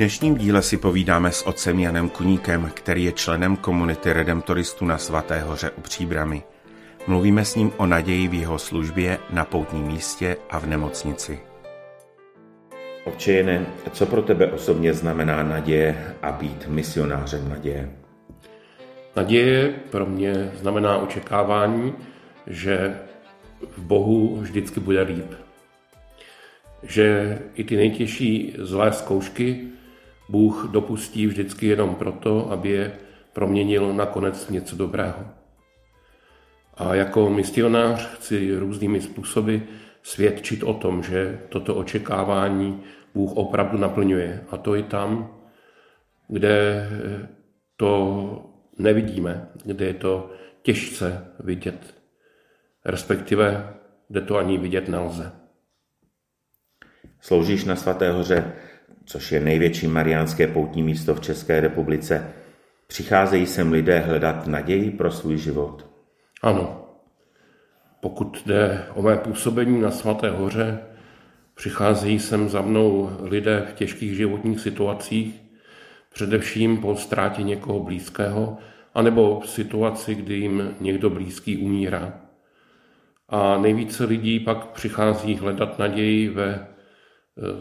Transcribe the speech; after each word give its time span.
Dnešním 0.00 0.36
díle 0.36 0.62
si 0.62 0.76
povídáme 0.76 1.32
s 1.32 1.46
otcem 1.46 1.80
Janem 1.80 2.08
Kuníkem, 2.08 2.70
který 2.74 3.04
je 3.04 3.12
členem 3.12 3.56
komunity 3.56 4.12
redemptoristů 4.12 4.84
na 4.84 4.98
Svaté 4.98 5.40
hoře 5.40 5.70
u 5.70 5.80
Příbramy. 5.80 6.42
Mluvíme 7.06 7.44
s 7.44 7.54
ním 7.54 7.72
o 7.76 7.86
naději 7.86 8.28
v 8.28 8.34
jeho 8.34 8.58
službě 8.58 9.18
na 9.30 9.44
poutním 9.44 9.82
místě 9.82 10.36
a 10.50 10.58
v 10.58 10.66
nemocnici. 10.66 11.40
Otče 13.04 13.66
co 13.92 14.06
pro 14.06 14.22
tebe 14.22 14.46
osobně 14.46 14.94
znamená 14.94 15.42
naděje 15.42 16.14
a 16.22 16.32
být 16.32 16.66
misionářem 16.68 17.48
naděje? 17.48 17.90
Naděje 19.16 19.74
pro 19.90 20.06
mě 20.06 20.50
znamená 20.54 20.98
očekávání, 20.98 21.94
že 22.46 22.96
v 23.76 23.82
Bohu 23.82 24.36
vždycky 24.36 24.80
bude 24.80 25.02
líp. 25.02 25.32
Že 26.82 27.38
i 27.54 27.64
ty 27.64 27.76
nejtěžší 27.76 28.56
zlé 28.58 28.92
zkoušky 28.92 29.70
Bůh 30.30 30.68
dopustí 30.70 31.26
vždycky 31.26 31.66
jenom 31.66 31.94
proto, 31.94 32.50
aby 32.50 32.68
je 32.70 32.92
proměnil 33.32 33.94
nakonec 33.94 34.48
něco 34.50 34.76
dobrého. 34.76 35.26
A 36.74 36.94
jako 36.94 37.30
misionář 37.30 38.06
chci 38.14 38.56
různými 38.56 39.00
způsoby 39.00 39.56
svědčit 40.02 40.62
o 40.62 40.74
tom, 40.74 41.02
že 41.02 41.40
toto 41.48 41.74
očekávání 41.74 42.82
Bůh 43.14 43.32
opravdu 43.36 43.78
naplňuje. 43.78 44.44
A 44.50 44.56
to 44.56 44.76
i 44.76 44.82
tam, 44.82 45.36
kde 46.28 46.88
to 47.76 48.50
nevidíme, 48.78 49.48
kde 49.64 49.84
je 49.84 49.94
to 49.94 50.30
těžce 50.62 51.34
vidět, 51.40 51.94
respektive 52.84 53.74
kde 54.08 54.20
to 54.20 54.36
ani 54.36 54.58
vidět 54.58 54.88
nelze. 54.88 55.32
Sloužíš 57.20 57.64
na 57.64 57.76
Svaté 57.76 58.12
hoře, 58.12 58.52
což 59.10 59.32
je 59.32 59.40
největší 59.40 59.86
mariánské 59.86 60.46
poutní 60.46 60.82
místo 60.82 61.14
v 61.14 61.20
České 61.20 61.60
republice. 61.60 62.32
Přicházejí 62.86 63.46
sem 63.46 63.72
lidé 63.72 63.98
hledat 63.98 64.46
naději 64.46 64.90
pro 64.90 65.10
svůj 65.10 65.38
život? 65.38 65.86
Ano. 66.42 66.84
Pokud 68.00 68.42
jde 68.46 68.84
o 68.94 69.02
mé 69.02 69.16
působení 69.16 69.80
na 69.80 69.90
Svaté 69.90 70.30
hoře, 70.30 70.78
přicházejí 71.54 72.18
sem 72.18 72.48
za 72.48 72.62
mnou 72.62 73.10
lidé 73.22 73.66
v 73.70 73.74
těžkých 73.74 74.16
životních 74.16 74.60
situacích, 74.60 75.40
především 76.12 76.76
po 76.76 76.96
ztrátě 76.96 77.42
někoho 77.42 77.80
blízkého, 77.80 78.58
anebo 78.94 79.40
v 79.40 79.50
situaci, 79.50 80.14
kdy 80.14 80.34
jim 80.34 80.74
někdo 80.80 81.10
blízký 81.10 81.56
umírá. 81.56 82.20
A 83.28 83.58
nejvíce 83.58 84.04
lidí 84.04 84.40
pak 84.40 84.66
přichází 84.66 85.34
hledat 85.34 85.78
naději 85.78 86.28
ve 86.28 86.66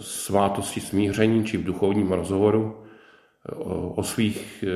svátosti 0.00 0.80
smíření 0.80 1.44
či 1.44 1.56
v 1.56 1.64
duchovním 1.64 2.12
rozhovoru 2.12 2.86
o 3.94 4.02
svých, 4.02 4.64
e, 4.66 4.68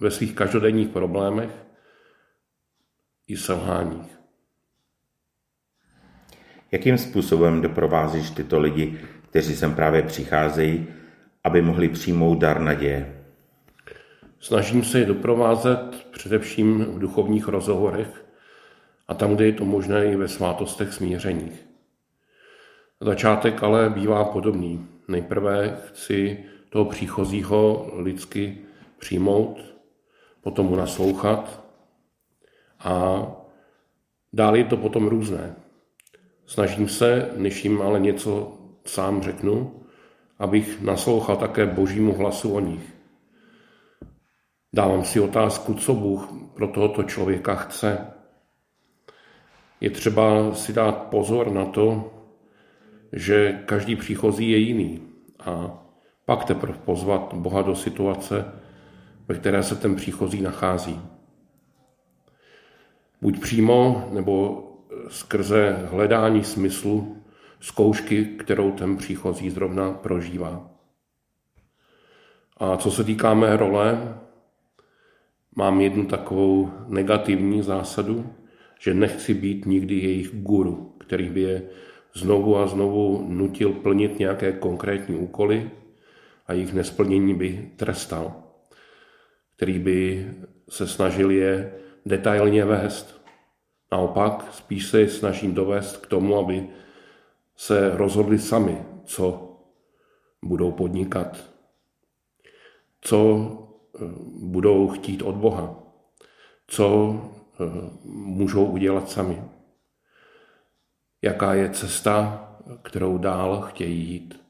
ve 0.00 0.10
svých 0.10 0.34
každodenních 0.34 0.88
problémech 0.88 1.50
i 3.26 3.36
selháních. 3.36 4.18
Jakým 6.72 6.98
způsobem 6.98 7.60
doprovázíš 7.60 8.30
tyto 8.30 8.60
lidi, 8.60 9.00
kteří 9.30 9.56
sem 9.56 9.74
právě 9.74 10.02
přicházejí, 10.02 10.86
aby 11.44 11.62
mohli 11.62 11.88
přijmout 11.88 12.38
dar 12.38 12.60
naděje? 12.60 13.24
Snažím 14.40 14.84
se 14.84 14.98
je 14.98 15.06
doprovázet 15.06 16.06
především 16.10 16.84
v 16.84 16.98
duchovních 16.98 17.48
rozhovorech 17.48 18.24
a 19.08 19.14
tam, 19.14 19.34
kde 19.34 19.46
je 19.46 19.52
to 19.52 19.64
možné 19.64 20.06
i 20.06 20.16
ve 20.16 20.28
svátostech 20.28 20.92
smířeních. 20.92 21.73
Začátek 23.04 23.62
ale 23.62 23.90
bývá 23.90 24.24
podobný. 24.24 24.88
Nejprve 25.08 25.78
chci 25.86 26.44
toho 26.70 26.84
příchozího 26.84 27.90
lidsky 27.96 28.58
přijmout, 28.98 29.60
potom 30.40 30.66
mu 30.66 30.76
naslouchat 30.76 31.64
a 32.78 33.22
dál 34.32 34.56
je 34.56 34.64
to 34.64 34.76
potom 34.76 35.06
různé. 35.06 35.56
Snažím 36.46 36.88
se, 36.88 37.30
než 37.36 37.64
jim 37.64 37.82
ale 37.82 38.00
něco 38.00 38.58
sám 38.84 39.22
řeknu, 39.22 39.84
abych 40.38 40.82
naslouchal 40.82 41.36
také 41.36 41.66
božímu 41.66 42.14
hlasu 42.14 42.54
o 42.54 42.60
nich. 42.60 42.94
Dávám 44.72 45.04
si 45.04 45.20
otázku, 45.20 45.74
co 45.74 45.94
Bůh 45.94 46.28
pro 46.54 46.68
tohoto 46.68 47.02
člověka 47.02 47.54
chce. 47.54 48.06
Je 49.80 49.90
třeba 49.90 50.54
si 50.54 50.72
dát 50.72 51.02
pozor 51.02 51.50
na 51.50 51.64
to, 51.64 52.13
že 53.14 53.62
každý 53.66 53.96
příchozí 53.96 54.50
je 54.50 54.58
jiný 54.58 55.02
a 55.40 55.82
pak 56.24 56.44
teprve 56.44 56.78
pozvat 56.84 57.34
Boha 57.34 57.62
do 57.62 57.76
situace, 57.76 58.44
ve 59.28 59.34
které 59.34 59.62
se 59.62 59.76
ten 59.76 59.94
příchozí 59.94 60.42
nachází. 60.42 61.00
Buď 63.20 63.40
přímo 63.40 64.08
nebo 64.12 64.62
skrze 65.08 65.88
hledání 65.90 66.44
smyslu 66.44 67.16
zkoušky, 67.60 68.24
kterou 68.24 68.70
ten 68.70 68.96
příchozí 68.96 69.50
zrovna 69.50 69.92
prožívá. 69.92 70.70
A 72.56 72.76
co 72.76 72.90
se 72.90 73.04
týká 73.04 73.34
mé 73.34 73.56
role, 73.56 74.18
mám 75.56 75.80
jednu 75.80 76.06
takovou 76.06 76.70
negativní 76.88 77.62
zásadu, 77.62 78.34
že 78.80 78.94
nechci 78.94 79.34
být 79.34 79.66
nikdy 79.66 79.94
jejich 79.94 80.30
guru, 80.42 80.96
který 80.98 81.28
by 81.30 81.40
je 81.40 81.62
znovu 82.14 82.56
a 82.56 82.66
znovu 82.66 83.26
nutil 83.28 83.72
plnit 83.72 84.18
nějaké 84.18 84.52
konkrétní 84.52 85.16
úkoly 85.16 85.70
a 86.46 86.52
jejich 86.52 86.74
nesplnění 86.74 87.34
by 87.34 87.70
trestal, 87.76 88.34
který 89.56 89.78
by 89.78 90.30
se 90.68 90.86
snažil 90.86 91.30
je 91.30 91.74
detailně 92.06 92.64
vést. 92.64 93.24
Naopak 93.92 94.48
spíš 94.52 94.86
se 94.86 95.00
je 95.00 95.08
snažím 95.10 95.54
dovést 95.54 95.96
k 95.96 96.06
tomu, 96.06 96.38
aby 96.38 96.68
se 97.56 97.96
rozhodli 97.96 98.38
sami, 98.38 98.82
co 99.04 99.50
budou 100.44 100.72
podnikat, 100.72 101.44
co 103.00 103.48
eh, 103.94 103.98
budou 104.40 104.88
chtít 104.88 105.22
od 105.22 105.34
Boha, 105.34 105.82
co 106.66 107.16
eh, 107.60 107.90
můžou 108.04 108.64
udělat 108.64 109.10
sami, 109.10 109.42
jaká 111.24 111.54
je 111.54 111.68
cesta, 111.70 112.48
kterou 112.82 113.18
dál 113.18 113.60
chtějí 113.60 114.08
jít. 114.08 114.40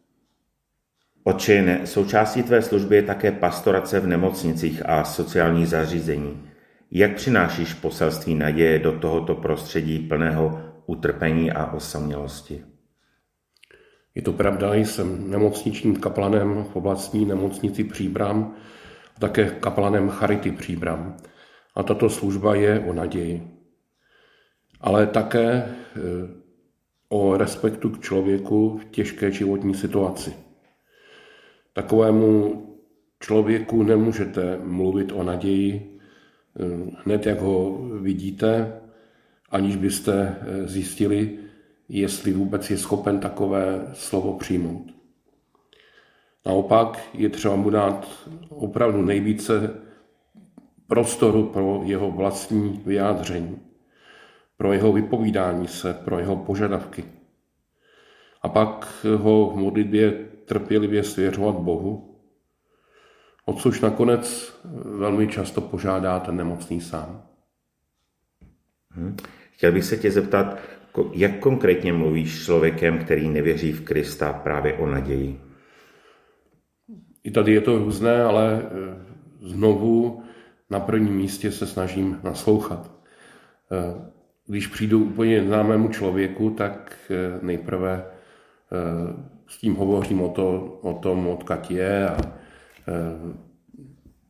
Oče, 1.25 1.81
součástí 1.85 2.43
tvé 2.43 2.63
služby 2.63 2.97
je 2.97 3.03
také 3.03 3.33
pastorace 3.33 4.01
v 4.01 4.07
nemocnicích 4.07 4.89
a 4.89 5.05
sociálních 5.05 5.69
zařízení. 5.69 6.51
Jak 6.91 7.15
přinášíš 7.15 7.75
poselství 7.75 8.35
naděje 8.35 8.79
do 8.79 8.93
tohoto 8.93 9.35
prostředí 9.35 9.99
plného 9.99 10.63
utrpení 10.87 11.53
a 11.53 11.73
osamělosti? 11.73 12.65
Je 14.15 14.23
to 14.23 14.33
pravda, 14.33 14.75
jsem 14.75 15.31
nemocničním 15.31 15.97
kaplanem 15.97 16.65
v 16.65 16.77
oblastní 16.77 17.25
nemocnici 17.25 17.85
Příbram 17.85 18.55
a 19.17 19.21
také 19.21 19.51
kaplanem 19.51 20.09
Charity 20.09 20.53
Příbram. 20.53 21.17
A 21.75 21.83
tato 21.83 22.11
služba 22.11 22.55
je 22.55 22.81
o 22.81 22.93
naději. 22.93 23.51
Ale 24.81 25.07
také 25.07 25.49
e, 25.51 26.44
o 27.15 27.37
respektu 27.37 27.91
k 27.91 28.01
člověku 28.01 28.79
v 28.79 28.85
těžké 28.85 29.31
životní 29.31 29.75
situaci. 29.75 30.35
Takovému 31.73 32.63
člověku 33.21 33.83
nemůžete 33.83 34.59
mluvit 34.63 35.13
o 35.13 35.23
naději, 35.23 35.95
Eh, 36.61 36.91
hned 37.05 37.27
jak 37.27 37.41
ho 37.41 37.79
vidíte, 38.01 38.81
aniž 39.51 39.77
byste 39.77 40.37
eh, 40.41 40.69
zjistili, 40.69 41.39
jestli 41.89 42.33
vůbec 42.33 42.71
je 42.71 42.79
schopen 42.79 43.21
takové 43.21 43.91
slovo 43.93 44.39
přijmout. 44.39 44.95
Naopak 46.47 47.09
je 47.15 47.29
třeba 47.29 47.57
mu 47.57 47.71
dát 47.71 48.09
opravdu 48.49 49.03
nejvíce 49.03 49.75
prostoru 50.87 51.47
pro 51.47 51.83
jeho 51.85 52.11
vlastní 52.11 52.83
vyjádření. 52.87 53.59
Pro 54.57 54.73
jeho 54.73 54.93
vypovídání 54.93 55.69
se, 55.69 55.95
pro 55.95 56.19
jeho 56.19 56.37
požadavky. 56.37 57.05
A 58.43 58.49
pak 58.49 59.07
ho 59.17 59.51
v 59.51 59.57
modlitbě 59.57 60.11
trpělivě 60.45 61.03
svěřovat 61.03 61.55
Bohu, 61.55 62.21
o 63.45 63.53
což 63.53 63.81
nakonec 63.81 64.55
velmi 64.99 65.29
často 65.29 65.61
požádá 65.61 66.21
ten 66.21 66.37
nemocný 66.37 66.81
sám. 66.81 67.27
Hmm. 68.91 69.17
Chtěl 69.51 69.73
bych 69.73 69.85
se 69.85 69.97
tě 69.97 70.11
zeptat, 70.11 70.59
jak 71.13 71.39
konkrétně 71.39 71.93
mluvíš 71.93 72.41
s 72.41 72.45
člověkem, 72.45 72.99
který 72.99 73.29
nevěří 73.29 73.73
v 73.73 73.85
Krista 73.85 74.33
právě 74.33 74.75
o 74.75 74.87
naději? 74.87 75.41
I 77.25 77.31
tady 77.31 77.53
je 77.53 77.61
to 77.61 77.79
různé, 77.79 78.23
ale 78.23 78.63
e, 78.63 78.69
znovu 79.41 80.23
na 80.71 80.81
prvním 80.81 81.15
místě 81.15 81.53
se 81.53 81.67
snažím 81.67 82.21
naslouchat. 82.23 82.91
Když 84.47 84.67
přijdu 84.67 85.05
úplně 85.05 85.41
neznámému 85.41 85.89
člověku, 85.89 86.51
tak 86.51 86.97
e, 87.11 87.47
nejprve 87.47 88.05
s 89.49 89.59
tím 89.59 89.75
hovořím 89.75 90.23
o, 90.23 90.29
to, 90.29 90.79
o 90.83 90.93
tom, 90.93 91.29
odkud 91.29 91.71
je 91.71 92.09
a 92.09 92.17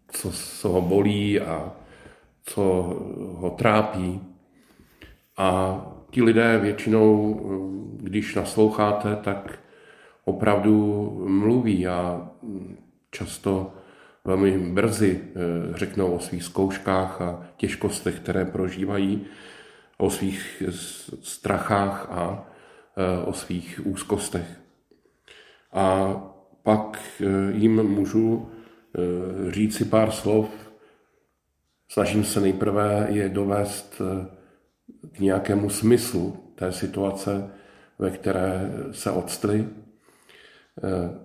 co, 0.08 0.30
co 0.32 0.68
ho 0.68 0.80
bolí 0.80 1.40
a 1.40 1.72
co 2.42 2.62
ho 3.36 3.50
trápí. 3.50 4.20
A 5.36 5.80
ti 6.10 6.22
lidé 6.22 6.58
většinou, 6.58 7.40
když 7.96 8.34
nasloucháte, 8.34 9.16
tak 9.16 9.58
opravdu 10.24 11.10
mluví 11.28 11.86
a 11.86 12.28
často 13.10 13.72
velmi 14.24 14.58
brzy 14.58 15.20
eh, 15.20 15.78
řeknou 15.78 16.12
o 16.12 16.20
svých 16.20 16.42
zkouškách 16.42 17.20
a 17.22 17.46
těžkostech, 17.56 18.20
které 18.20 18.44
prožívají, 18.44 19.26
o 19.98 20.10
svých 20.10 20.62
strachách 21.22 22.06
a 22.10 22.46
eh, 22.96 23.24
o 23.24 23.32
svých 23.32 23.80
úzkostech. 23.86 24.60
A 25.72 26.14
pak 26.62 26.98
eh, 27.20 27.26
jim 27.52 27.82
můžu 27.82 28.50
říct 29.48 29.76
si 29.76 29.84
pár 29.84 30.10
slov, 30.10 30.48
snažím 31.88 32.24
se 32.24 32.40
nejprve 32.40 33.06
je 33.10 33.28
dovést 33.28 34.02
k 35.12 35.18
nějakému 35.18 35.70
smyslu 35.70 36.52
té 36.54 36.72
situace, 36.72 37.50
ve 37.98 38.10
které 38.10 38.70
se 38.92 39.10
odstli. 39.10 39.68
Eh, 40.82 41.18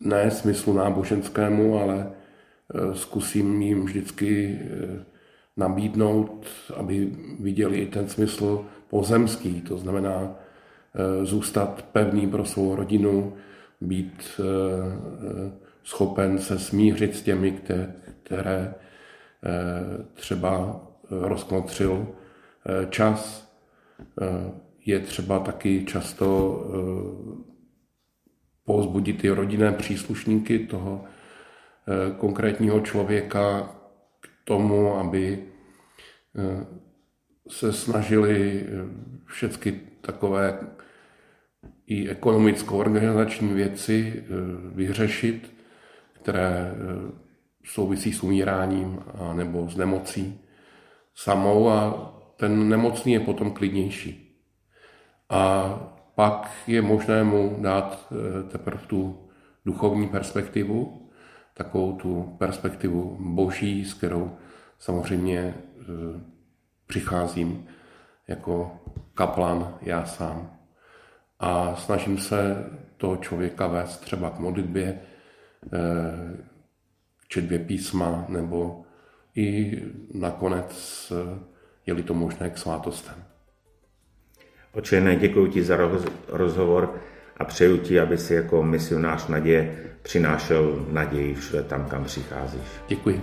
ne 0.00 0.30
smyslu 0.30 0.72
náboženskému, 0.72 1.78
ale 1.78 2.10
eh, 2.10 2.94
zkusím 2.94 3.62
jim 3.62 3.84
vždycky 3.84 4.58
eh, 4.60 5.04
nabídnout, 5.56 6.46
aby 6.76 7.12
viděli 7.40 7.78
i 7.78 7.86
ten 7.86 8.08
smysl 8.08 8.64
pozemský, 8.90 9.60
to 9.60 9.78
znamená 9.78 10.34
zůstat 11.22 11.82
pevný 11.92 12.26
pro 12.26 12.44
svou 12.44 12.76
rodinu, 12.76 13.32
být 13.80 14.40
schopen 15.82 16.38
se 16.38 16.58
smířit 16.58 17.16
s 17.16 17.22
těmi, 17.22 17.60
které 18.22 18.74
třeba 20.14 20.80
rozknotřil 21.10 22.06
čas. 22.90 23.52
Je 24.86 25.00
třeba 25.00 25.38
taky 25.38 25.84
často 25.84 26.60
pozbudit 28.64 29.24
i 29.24 29.30
rodinné 29.30 29.72
příslušníky 29.72 30.58
toho 30.58 31.04
konkrétního 32.18 32.80
člověka 32.80 33.75
tomu, 34.46 34.94
aby 34.94 35.38
eh, 36.38 36.66
se 37.48 37.72
snažili 37.72 38.62
eh, 38.62 38.68
všechny 39.26 39.80
takové 40.00 40.58
i 41.86 42.08
ekonomicko-organizační 42.08 43.54
věci 43.54 44.24
vyřešit, 44.74 45.54
které 46.12 46.74
souvisí 47.64 48.12
s 48.12 48.22
umíráním 48.22 49.02
a 49.18 49.34
nebo 49.34 49.68
s 49.68 49.76
nemocí 49.76 50.40
samou 51.14 51.68
a 51.68 52.12
ten 52.36 52.68
nemocný 52.68 53.12
je 53.12 53.20
potom 53.20 53.50
klidnější. 53.50 54.38
A 55.30 55.68
pak 56.14 56.50
je 56.66 56.82
možné 56.82 57.24
mu 57.24 57.56
dát 57.60 58.06
eh, 58.12 58.42
teprve 58.42 58.80
tu 58.86 59.28
duchovní 59.64 60.08
perspektivu, 60.08 61.05
takovou 61.56 61.92
tu 61.92 62.36
perspektivu 62.38 63.16
boží, 63.20 63.84
s 63.84 63.94
kterou 63.94 64.36
samozřejmě 64.78 65.38
eh, 65.38 65.84
přicházím 66.86 67.66
jako 68.28 68.78
kaplan 69.14 69.78
já 69.80 70.04
sám. 70.04 70.56
A 71.40 71.76
snažím 71.76 72.18
se 72.18 72.64
toho 72.96 73.16
člověka 73.16 73.66
vést 73.66 73.98
třeba 73.98 74.30
k 74.30 74.38
modlitbě, 74.38 75.00
k 77.20 77.28
četbě 77.28 77.58
písma, 77.58 78.24
nebo 78.28 78.84
i 79.34 79.82
nakonec, 80.14 81.12
je-li 81.86 82.02
to 82.02 82.14
možné, 82.14 82.50
k 82.50 82.58
svátostem. 82.58 83.24
Oče, 84.72 85.16
děkuji 85.20 85.46
ti 85.46 85.64
za 85.64 85.76
rozhovor 86.28 87.00
a 87.36 87.44
přeju 87.44 87.76
ti, 87.76 88.00
aby 88.00 88.18
si 88.18 88.34
jako 88.34 88.62
misionář 88.62 89.26
naděje 89.26 89.76
přinášel 90.02 90.86
naději 90.92 91.34
všude 91.34 91.62
tam, 91.62 91.84
kam 91.84 92.04
přicházíš. 92.04 92.62
Děkuji. 92.88 93.22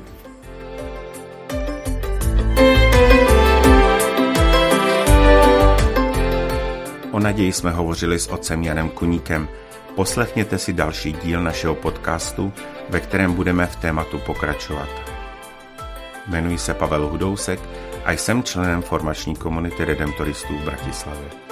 O 7.11 7.19
naději 7.19 7.53
jsme 7.53 7.71
hovořili 7.71 8.19
s 8.19 8.27
otcem 8.27 8.63
Janem 8.63 8.89
Kuníkem. 8.89 9.47
Poslechněte 9.95 10.57
si 10.57 10.73
další 10.73 11.11
díl 11.11 11.43
našeho 11.43 11.75
podcastu, 11.75 12.53
ve 12.89 12.99
kterém 12.99 13.33
budeme 13.33 13.67
v 13.67 13.75
tématu 13.75 14.19
pokračovat. 14.19 14.89
Jmenuji 16.27 16.57
se 16.57 16.73
Pavel 16.73 17.07
Hudousek 17.07 17.59
a 18.05 18.11
jsem 18.11 18.43
členem 18.43 18.81
formační 18.81 19.35
komunity 19.35 19.85
redemptoristů 19.85 20.57
v 20.57 20.63
Bratislavě. 20.63 21.42